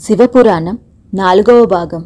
శివపురాణం 0.00 0.78
నాలుగవ 1.14 1.64
భాగం. 1.64 2.04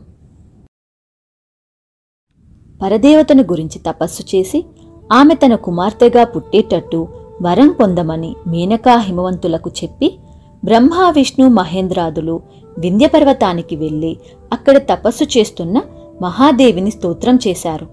పరదేవతను 2.83 3.42
గురించి 3.42 3.79
తపస్సు 3.79 4.37
చేసి 4.37 4.65
ఆమె 5.13 5.34
తన 5.34 5.55
కుమార్తెగా 5.55 6.25
పుట్టేటట్టు 6.25 7.09
వరం 7.43 7.69
పొందమని 7.81 8.37
మేనకా 8.46 8.96
హిమవంతులకు 8.96 9.71
చెప్పి 9.85 10.19
బ్రహ్మ 10.64 11.12
విష్ణు 11.16 11.48
మహేంద్రాదులు 11.48 12.40
వింధ్యపర్వతానికి 12.79 13.77
వెళ్ళి 13.77 14.16
అక్కడ 14.52 14.77
తపస్సు 14.77 15.39
చేస్తున్న 15.39 15.82
మహాదేవిని 16.23 16.91
స్తోత్రం 16.91 17.39
చేశారు. 17.48 17.86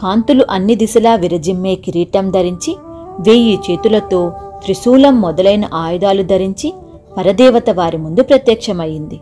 కాంతులు 0.00 0.46
అన్ని 0.50 0.74
దిశలా 0.74 1.14
విరజిమ్మే 1.14 1.74
కిరీటం 1.74 2.30
ధరించి 2.30 2.76
వెయ్యి 3.20 3.58
చేతులతో 3.70 4.32
త్రిశూలం 4.62 5.20
మొదలైన 5.20 5.64
ఆయుధాలు 5.74 6.22
ధరించి 6.22 6.74
పరదేవత 7.16 7.70
వారి 7.70 7.98
ముందు 7.98 8.22
ప్రత్యక్షమయ్యింది. 8.22 9.20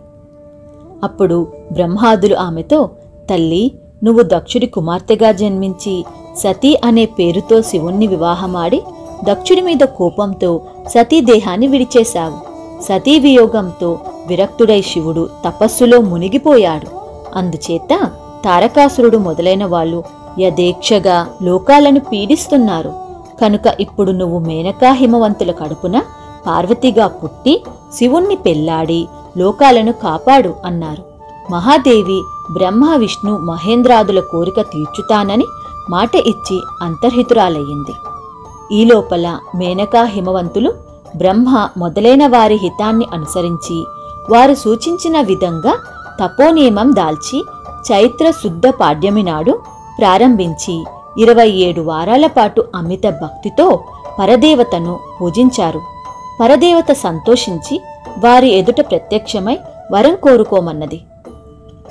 అప్పుడు 1.02 1.46
బ్రహ్మాదులు 1.72 2.36
ఆమెతో 2.36 2.90
తల్లి 3.30 3.72
నువ్వు 4.04 4.22
దక్షుడి 4.22 4.66
కుమార్తెగా 4.66 5.32
జన్మించి 5.32 6.04
సతీ 6.38 6.80
అనే 6.84 7.04
పేరుతో 7.04 7.62
శివుణ్ణి 7.62 8.06
వివాహమాడి 8.06 8.82
దక్షుడి 9.24 9.60
మీద 9.60 9.84
కోపంతో 9.84 10.60
సతీ 10.88 11.20
దేహాన్ని 11.20 11.66
విడిచేశావు. 11.66 12.38
సతీ 12.82 13.18
వియోగంతో 13.18 13.98
విరక్తుడై 14.26 14.82
శివుడు 14.82 15.28
తపస్సులో 15.44 16.00
మునిగిపోయాడు. 16.00 16.86
అందుచేత 17.34 17.98
తారకాసురుడు 18.44 19.18
మొదలైన 19.18 19.64
వాళ్ళు 19.64 20.04
యథేక్షగా 20.40 21.26
లోకాలను 21.42 22.00
పీడిస్తున్నారు. 22.00 22.92
కనుక 23.42 23.62
ఇప్పుడు 23.80 24.10
నువ్వు 24.10 24.38
మేనకా 24.38 24.92
హిమవంతుల 24.92 25.50
కడుపున 25.50 26.02
పార్వతిగా 26.46 27.06
పుట్టి 27.06 27.64
శివుణ్ణి 27.94 28.36
పెళ్ళాడి 28.36 29.08
లోకాలను 29.38 29.92
కాపాడు 29.92 30.54
అన్నారు. 30.64 31.02
మహాదేవి 31.52 32.22
బ్రహ్మ 32.52 32.94
విష్ణు 32.96 33.38
మహేంద్రాదుల 33.38 34.20
కోరిక 34.20 34.60
తీర్చుతానని 34.60 35.44
మాట 35.90 36.16
ఇచ్చి 36.16 36.62
అంతర్హితురాలయ్యింది. 36.82 37.94
ఈ 38.72 38.84
లోపల 38.84 39.38
మేనకా 39.54 40.02
హిమవంతులు 40.02 40.72
బ్రహ్మ 41.16 41.68
మొదలైన 41.76 42.26
వారి 42.26 42.54
హితాన్ని 42.54 43.06
అనుసరించి 43.12 43.84
వారు 44.30 44.54
సూచించిన 44.54 45.20
విధంగా 45.20 45.74
తపోనియమం 46.20 46.96
దాల్చి 46.96 47.44
చైత్ర 47.92 48.30
శుద్ధ 48.30 48.66
పాడ్యమి 48.66 49.22
నాడు 49.22 49.58
ప్రారంభించి 49.98 50.84
ఇరవై 51.18 51.48
ఏడు 51.48 51.80
వారాల 51.80 52.26
పాటు 52.26 52.64
అమిత 52.74 53.06
భక్తితో 53.22 53.80
పరదేవతను 54.18 54.98
పూజించారు. 55.20 55.91
పరదేవత 56.40 56.92
సంతోషించి 56.92 57.80
వారి 58.18 58.48
ఎదుట 58.48 58.80
ప్రత్యక్షమై 58.80 59.58
వరం 59.92 60.16
కోరుకోమన్నది. 60.16 61.00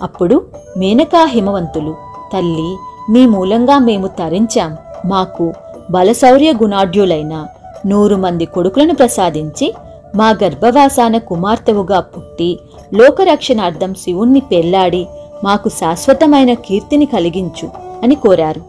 అప్పుడు 0.04 0.46
మేనకా 0.78 1.26
హిమవంతులు 1.26 1.96
తల్లి 2.34 2.78
మీ 3.10 3.26
మూలంగా 3.26 3.80
మేము 3.80 4.08
తరించాం. 4.08 4.78
మాకు 5.06 5.54
బలశౌర్య 5.92 6.54
గుణాఢ్యులైన 6.54 7.48
నూరు 7.86 8.16
మంది 8.16 8.46
కొడుకులను 8.46 8.96
ప్రసాదించి 8.96 9.74
మా 10.16 10.30
గర్భవాసాన 10.30 11.18
కుమార్తెవుగా 11.18 12.00
పుట్టి 12.00 12.60
లోకరక్షణార్థం 12.94 13.94
శివుణ్ణి 13.94 14.40
పెళ్ళాడి 14.40 15.08
మాకు 15.44 15.70
శాశ్వతమైన 15.70 16.54
కీర్తిని 16.54 17.06
కలిగించు 17.06 17.70
అని 18.04 18.16
కోరారు. 18.16 18.62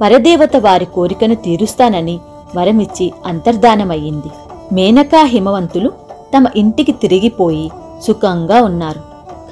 పరదేవత 0.00 0.56
వారి 0.56 0.84
కోరికను 0.84 1.34
తీరుస్తానని 1.34 2.20
వరమిచ్చి 2.56 3.12
అంతర్ధానమయ్యింది. 3.26 4.30
మేనకా 4.72 5.22
హిమవంతులు 5.22 5.90
తమ 6.36 6.44
ఇంటికి 6.56 6.92
తిరిగిపోయి 6.92 7.70
సుఖంగా 8.06 8.62
ఉన్నారు. 8.62 8.98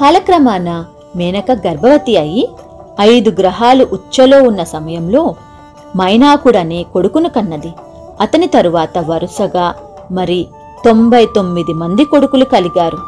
కాలక్రమాన 0.01 0.85
మేనక 1.17 1.51
గర్భవతి 1.53 2.17
అయి 2.17 2.49
ఐదు 3.01 3.31
గ్రహాలు 3.31 3.87
ఉచ్చలో 3.93 4.43
ఉన్న 4.43 4.63
సమయంలో 4.65 5.35
మైనాకుడనే 5.97 6.83
కొడుకును 6.83 7.29
కన్నది. 7.29 7.73
అతని 8.21 8.47
తరువాత 8.47 8.99
వరుసగా 8.99 9.75
మరి 10.11 10.47
తొంభై 10.85 11.27
తొమ్మిది 11.27 11.73
మంది 11.73 12.05
కొడుకులు 12.05 12.45
కలిగారు. 12.45 12.99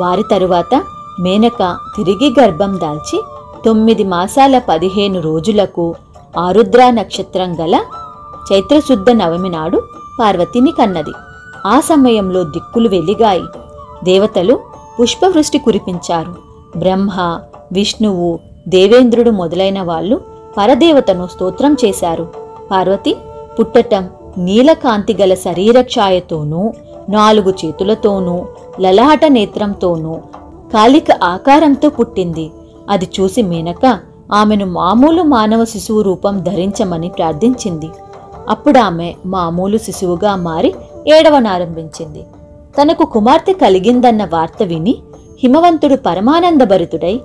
వారి 0.00 0.22
తరువాత 0.30 0.82
మేనక 1.20 1.76
తిరిగి 1.96 2.34
గర్భం 2.40 2.80
దాల్చి 2.82 3.22
తొమ్మిది 3.64 4.04
మాసాల 4.04 4.58
పదిహేను 4.58 5.20
రోజులకు 5.20 5.94
ఆరుద్ర 6.38 6.90
నక్షత్రం 6.90 7.60
గల 7.60 7.80
చైత్రశుద్ధ 8.52 9.10
నవమి 9.10 9.48
నాడు 9.48 9.82
పార్వతిని 10.20 10.72
కన్నది. 10.78 11.12
ఆ 11.66 11.80
సమయంలో 11.80 12.42
దిక్కులు 12.44 12.88
వెలిగాయి. 12.88 13.42
దేవతలు 14.04 14.60
పుష్పవృష్టి 15.00 15.58
కురిపించారు. 15.58 16.34
బ్రహ్మ 16.76 17.40
విష్ణువు 17.72 18.38
దేవేంద్రుడు 18.68 19.30
మొదలైన 19.30 19.82
వాళ్ళు 19.82 20.20
పరదేవతను 20.58 21.28
స్తోత్రం 21.34 21.76
చేశారు. 21.84 22.28
పార్వతి 22.70 23.16
పుట్టటం 23.60 24.08
నీలకాంతి 24.38 25.16
గల 25.20 25.34
శరీరఛాయతోనూ 25.34 26.72
నాలుగు 27.08 27.54
చేతులతోనూ 27.64 28.46
లలాట 28.80 29.24
నేత్రంతోనూ 29.24 30.14
కాలిక 30.74 31.06
ఆకారంతో 31.22 31.88
పుట్టింది. 31.88 32.50
అది 32.90 33.08
చూసి 33.20 33.42
మేనక 33.42 34.00
ఆమెను 34.32 34.66
మామూలు 34.66 35.22
మానవ 35.22 35.64
శిశువు 35.64 36.02
రూపం 36.02 36.42
ధరించమని 36.42 37.08
ప్రార్థించింది. 37.08 37.90
అప్పుడామె 38.50 39.14
మామూలు 39.26 39.78
శిశువుగా 39.78 40.36
మారి 40.36 40.74
ఏడవనారంభించింది. 41.08 42.22
తనకు 42.78 43.04
కుమార్తె 43.04 43.52
కలిగిందన్న 43.52 44.24
వార్త 44.24 44.62
విని 44.62 44.94
హిమవంతుడు 45.42 45.94
పరమానందభరితుడై 45.94 47.20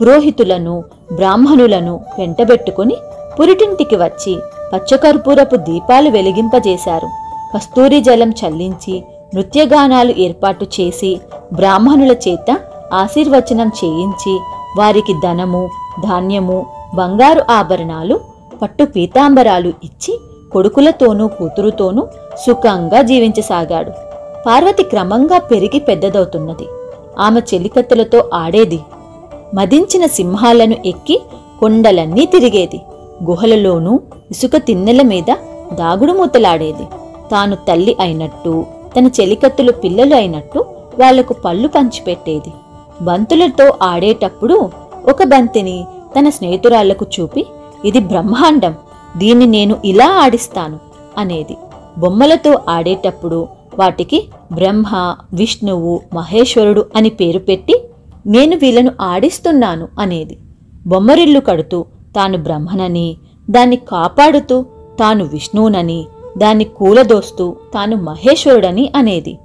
పురోహితులను 0.00 0.84
బ్రాహ్మణులను 1.12 2.00
వెంటబెట్టుకుని 2.18 2.96
పురిటింటికి 3.40 3.96
వచ్చి 3.96 4.38
పచ్చకర్పూరపు 4.72 5.56
దీపాలు 5.56 6.10
వెలిగింపజేశారు. 6.10 7.08
కస్తూరి 7.54 8.00
జలం 8.00 8.30
చల్లించి 8.30 9.04
నృత్యగానాలు 9.34 10.14
ఏర్పాటు 10.18 10.66
చేసి 10.80 11.20
బ్రాహ్మణుల 11.52 12.12
చేత 12.28 12.58
ఆశీర్వచనం 12.94 13.70
చేయించి 13.84 14.40
వారికి 14.78 15.14
ధనము 15.24 15.70
ధాన్యము 16.02 16.66
బంగారు 16.94 17.42
ఆభరణాలు 17.50 18.20
పట్టు 18.62 18.84
పీతాంబరాలు 18.84 19.68
ఇచ్చి 19.84 20.18
కొడుకులతోనూ 20.52 21.28
కూతురుతోనూ 21.28 22.06
సుఖంగా 22.46 23.02
జీవించసాగాడు. 23.02 23.90
పార్వతి 24.46 24.82
క్రమంగా 24.82 25.38
పెరిగి 25.38 25.80
పెద్దదవుతున్నది. 25.80 26.68
ఆమె 27.18 27.40
చెలికత్తెలతో 27.54 28.30
ఆడేది. 28.34 28.80
మదించిన 29.54 30.06
సింహాలను 30.06 30.76
ఎక్కి 30.86 31.22
కొండలన్నీ 31.60 32.26
తిరిగేది. 32.26 32.80
గుహలలోనూ 33.24 34.00
ఇసుక 34.30 34.56
తిన్నెల 34.56 35.02
మీద 35.02 35.34
దాగుడుమూతలాడేది 35.72 36.84
తాను 37.30 37.56
తల్లి 37.56 37.96
అయినట్టు 38.00 38.66
తన 38.98 39.06
చెలికత్తులు 39.06 39.72
పిల్లలు 39.72 40.14
అయినట్టు 40.14 40.64
వాళ్ళకు 40.98 41.34
పళ్ళు 41.44 41.68
పంచిపెట్టేది. 41.68 42.52
బంతులతో 43.02 43.74
ఆడేటప్పుడు 43.82 44.70
ఒక 45.08 45.22
బంతిని 45.22 45.86
తన 46.18 46.28
స్నేహితురాళ్ళకు 46.28 47.06
చూపి 47.20 47.46
ఇది 47.84 48.00
బ్రహ్మాండం. 48.00 48.74
దీన్ని 49.18 49.46
నేను 49.46 49.76
ఇలా 49.84 50.08
ఆడిస్తాను 50.24 50.78
అనేది. 51.18 51.56
బొమ్మలతో 51.98 52.58
ఆడేటప్పుడు 52.68 53.48
వాటికి 53.78 54.18
బ్రహ్మ 54.52 55.16
విష్ణువు 55.34 56.00
మహేశ్వరుడు 56.14 56.84
అని 56.96 57.10
పేరు 57.10 57.38
పెట్టి 57.38 57.82
నేను 58.26 58.56
వీళ్ళను 58.56 58.92
ఆడిస్తున్నాను 59.00 59.88
అనేది. 59.98 60.38
బొమ్మరిల్లు 60.86 61.40
కడుతూ 61.40 61.84
తాను 62.16 62.38
బ్రహ్మనని 62.38 63.16
దాన్ని 63.50 63.76
కాపాడుతూ 63.76 64.64
తాను 65.00 65.24
విష్ణువునని 65.24 66.06
దాన్ని 66.38 66.64
కూలదోస్తూ 66.64 67.56
తాను 67.74 67.96
మహేశ్వరుడని 67.96 68.92
అనేది. 68.96 69.38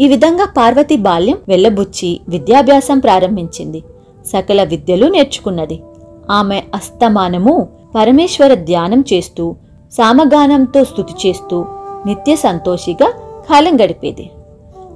ఈ 0.00 0.08
విధంగా 0.08 0.44
పార్వతి 0.56 0.96
బాల్యం 0.96 1.38
వెళ్ళబుచ్చి 1.48 2.20
విద్యాభ్యాసం 2.28 2.98
ప్రారంభించింది. 2.98 3.82
సకల 4.26 4.62
విద్యలు 4.62 5.06
నేర్చుకున్నది. 5.06 5.80
ఆమె 6.30 6.62
అస్తమానము 6.74 7.68
పరమేశ్వర 7.94 8.54
ధ్యానం 8.54 9.04
చేస్తూ 9.12 9.56
సామగానంతో 9.92 10.84
స్థుతి 10.84 11.28
చేస్తూ 11.28 11.64
నిత్య 12.06 12.36
సంతోషిగా 12.36 13.12
కాలం 13.50 13.76
గడిపేది. 13.76 14.30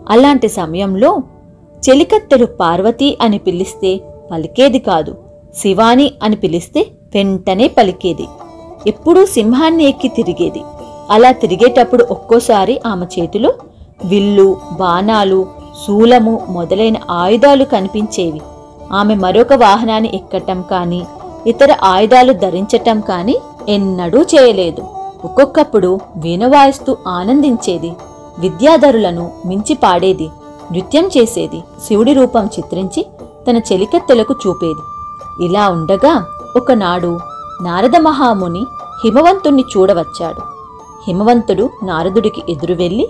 అలాంటి 0.09 0.49
సమయంలో 0.49 1.23
చెలికత్తెలు 1.89 2.47
పార్వతి 2.47 3.19
అని 3.23 3.39
పిలిస్తే 3.39 4.01
పలికేది 4.31 4.79
కాదు. 4.79 5.17
శివాని 5.57 6.13
అని 6.23 6.37
పిలిస్తే 6.37 6.87
వెంటనే 7.15 7.69
పలికేది. 7.69 8.29
ఎప్పుడూ 8.87 9.27
సింహాన్ని 9.27 9.85
ఎక్కి 9.85 10.09
తిరిగేది. 10.09 10.63
అలా 11.11 11.33
తిరిగేటప్పుడు 11.33 12.07
ఒక్కోసారి 12.11 12.81
ఆమె 12.87 13.07
చేతిలో 13.07 13.53
విల్లు 14.05 14.57
బాణాలు 14.73 15.47
శూలము 15.87 16.47
మొదలైన 16.49 16.95
ఆయుధాలు 17.11 17.65
కనిపించేవి. 17.65 18.41
ఆమె 18.93 19.15
మరొక 19.15 19.53
వాహనాన్ని 19.53 20.11
ఎక్కటం 20.15 20.65
కానీ 20.71 21.03
ఇతర 21.47 21.77
ఆయుధాలు 21.83 22.33
ధరించటం 22.33 23.01
కానీ 23.01 23.37
ఎన్నడూ 23.69 24.23
చేయలేదు. 24.23 24.83
ఒక్కొక్కప్పుడు 25.25 26.01
వీణ 26.17 26.47
వాయిస్తూ 26.47 26.97
ఆనందించేది 27.09 27.93
విద్యాధరులను 28.39 29.31
మించి 29.45 29.75
పాడేది 29.75 30.31
నృత్యం 30.73 31.07
చేసేది 31.07 31.63
శివుడి 31.89 32.13
రూపం 32.13 32.47
చిత్రించి 32.47 33.07
తన 33.49 33.57
చెలికత్తెలకు 33.59 34.35
చూపేది. 34.47 34.83
ఇలా 35.45 35.69
ఉండగా 35.69 36.25
ఒకనాడు 36.57 37.19
నారద 37.63 37.97
మహాముని 37.97 38.67
హిమవంతుణ్ణి 39.05 39.65
చూడవచ్చాడు. 39.77 40.43
హిమవంతుడు 41.07 41.71
నారదుడికి 41.83 42.43
ఎదురు 42.49 42.75
వెళ్ళి 42.75 43.09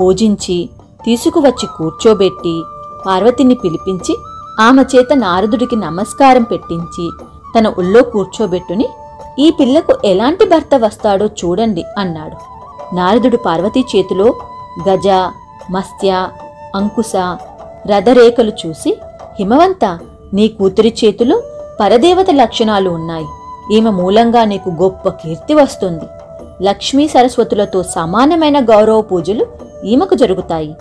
పూజించి 0.00 0.68
తీసుకువచ్చి 1.04 1.66
కూర్చోబెట్టి 1.66 2.62
పార్వతిని 3.06 3.54
పిలిపించి 3.54 4.16
ఆమె 4.60 4.82
చేత 4.82 5.12
నారదుడికి 5.12 5.76
నమస్కారం 5.76 6.42
పెట్టించి 6.42 7.10
తన 7.58 7.68
ఒళ్ళో 7.78 8.02
కూర్చోబెట్టుని 8.02 8.88
ఈ 9.38 9.50
పిల్లకు 9.50 9.98
ఎలాంటి 10.04 10.44
భర్త 10.44 10.70
వస్తాడో 10.74 11.26
చూడండి 11.26 11.84
అన్నాడు. 11.98 12.36
నారదుడు 12.94 13.36
పార్వతీ 13.36 13.80
చేతిలో 13.80 14.34
గజ 14.88 15.08
మత్స్య 15.70 16.28
అంకుశ 16.76 17.12
రథరేఖలు 17.86 18.52
చూసి 18.66 18.96
హిమవంత 19.38 19.98
నీ 20.34 20.48
కూతురి 20.48 20.94
చేతిలో 21.04 21.42
పరదేవత 21.80 22.26
లక్షణాలు 22.30 22.90
ఉన్నాయి. 22.90 23.26
ఈమె 23.76 23.90
మూలంగా 23.90 24.44
నీకు 24.44 24.70
గొప్ప 24.70 25.08
కీర్తి 25.08 25.54
వస్తుంది. 25.54 26.04
లక్ష్మీ 26.64 27.08
సరస్వతులతో 27.08 27.82
సమానమైన 27.82 28.64
గౌరవ 28.64 29.00
పూజలు 29.00 29.46
ఈమెకు 29.84 30.14
జరుగుతాయి. 30.14 30.74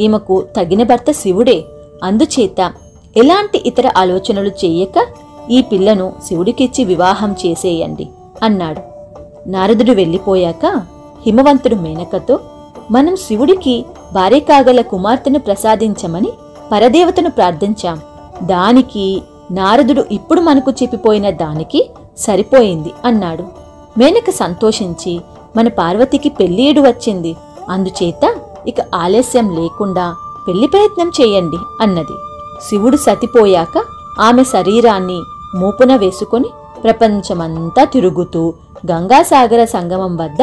ఈమెకు 0.00 0.44
తగిన 0.56 0.82
భర్త 0.82 1.10
శివుడే. 1.10 1.64
అందుచేత 2.04 2.72
ఎలాంటి 3.16 3.68
ఇతర 3.68 3.90
ఆలోచనలు 3.96 4.48
చెయ్యక 4.48 5.06
ఈ 5.50 5.62
పిల్లను 5.62 6.12
శివుడికిచ్చి 6.26 6.84
వివాహం 6.84 7.32
చేసేయండి 7.32 8.08
అన్నాడు. 8.42 8.80
నారదుడు 9.48 9.92
వెళ్ళిపోయాక 9.92 10.66
హిమవంతుడు 11.26 11.74
మేనకతో 11.74 12.38
మనం 12.90 13.16
శివుడికి 13.16 13.84
భార్య 14.12 14.40
కాగల 14.40 14.80
కుమార్తెను 14.80 15.38
ప్రసాదించమని 15.38 16.32
పరదేవతను 16.72 17.30
ప్రార్థించాం. 17.30 18.00
దానికి 18.42 19.22
నారదుడు 19.50 20.04
ఇప్పుడు 20.12 20.40
మనకు 20.40 20.70
చెప్పిపోయిన 20.70 21.30
దానికి 21.30 21.90
సరిపోయింది 22.18 22.92
అన్నాడు. 23.04 23.44
మేనక 23.98 24.30
సంతోషించి 24.30 25.20
మన 25.56 25.68
పార్వతికి 25.68 26.28
పెళ్ళేడు 26.28 26.80
వచ్చింది. 26.80 27.36
అందుచేత 27.70 28.34
ఇక 28.66 28.76
ఆలస్యం 28.94 29.56
లేకుండా 29.56 30.16
పెళ్ళి 30.48 30.66
ప్రయత్నం 30.66 31.12
చేయండి 31.20 31.56
అన్నది. 31.80 32.16
శివుడు 32.68 32.96
సతిపోయాక 32.96 33.82
ఆమె 34.20 34.44
శరీరాన్ని 34.44 35.20
మూపున 35.56 35.96
వేసుకొని 35.96 36.44
ప్రపంచమంతా 36.84 37.84
తిరుగుతూ 37.84 38.54
గంగాసాగర 38.90 39.64
సంగమం 39.64 40.16
వద్ద 40.16 40.42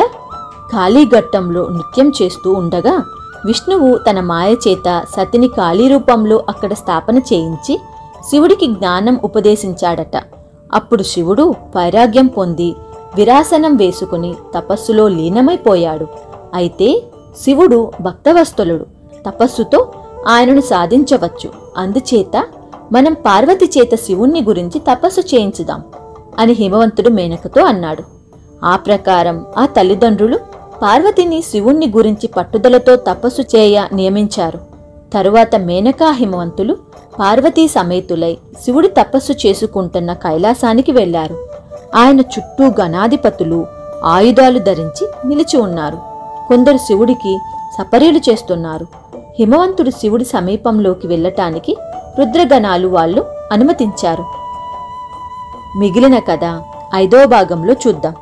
కాళీఘట్టంలో 0.74 1.68
నృత్యం 1.68 2.12
చేస్తూ 2.22 2.54
ఉండగా 2.54 3.04
విష్ణువు 3.46 3.98
తన 3.98 4.20
మాయ 4.20 4.54
చేత 4.54 5.04
సతిని 5.16 5.48
కాళీ 5.48 5.88
రూపంలో 5.88 6.44
అక్కడ 6.50 6.74
స్థాపన 6.74 7.18
చేయించి 7.18 7.82
శివుడికి 8.30 8.68
జ్ఞానం 8.68 9.20
ఉపదేశించాడట. 9.24 10.24
అప్పుడు 10.74 11.04
శివుడు 11.04 11.56
వైరాగ్యం 11.76 12.28
పొంది 12.28 12.76
విరాసనం 13.16 13.76
వేసుకుని 13.76 14.36
తపస్సులో 14.56 15.08
లీనమైపోయాడు. 15.08 16.08
అయితే 16.54 17.04
శివుడు 17.42 17.92
భక్తవస్తులుడు. 18.02 18.86
తపస్సుతో 19.26 19.92
ఆయనను 20.28 20.62
సాధించవచ్చు. 20.62 21.50
అందుచేత 21.78 22.46
మనం 22.92 23.14
పార్వతి 23.14 23.72
చేత 23.78 23.96
శివుణ్ణి 23.96 24.44
గురించి 24.44 24.80
తపస్సు 24.80 25.22
చేయించుదాం 25.22 25.84
అని 26.40 26.54
హిమవంతుడు 26.54 27.10
మేనకతో 27.10 27.64
అన్నాడు. 27.64 28.04
ఆ 28.66 28.76
ప్రకారం 28.76 29.46
ఆ 29.58 29.66
తల్లిదండ్రులు 29.66 30.40
పార్వతిని 30.82 31.42
శివుణ్ణి 31.42 31.94
గురించి 31.98 32.28
పట్టుదలతో 32.28 32.96
తపస్సు 32.96 33.42
చేయ 33.42 33.88
నియమించారు. 33.94 34.60
తరువాత 35.14 35.56
మేనకా 35.56 36.12
హిమవంతులు 36.12 36.78
పార్వతీ 37.20 37.68
సమేతులై 37.68 38.38
శివుడి 38.66 38.88
తపస్సు 38.88 39.48
చేసుకుంటున్న 39.48 40.14
కైలాసానికి 40.14 40.92
వెళ్ళారు 40.92 41.50
ఆయన 41.96 42.20
చుట్టూ 42.20 42.82
గణాధిపతులు 42.82 43.66
ఆయుధాలు 44.04 44.60
ధరించి 44.60 45.08
నిలిచి 45.28 45.60
ఉన్నారు. 45.60 45.98
కొందరు 46.48 46.78
శివుడికి 46.78 47.38
సపర్యలు 47.78 48.18
చేస్తున్నారు. 48.18 48.88
హిమవంతుడు 49.40 49.90
శివుడి 49.90 50.26
సమీపంలోకి 50.26 51.08
వెళ్ళటానికి 51.08 51.78
రుద్రగణాలు 52.20 52.88
వాళ్ళు 52.88 53.26
అనుమతించారు. 53.52 54.26
మిగిలిన 55.80 56.20
కథ 56.20 56.62
ఐదో 56.96 57.26
భాగంలో 57.26 57.74
చూద్దాం. 57.74 58.14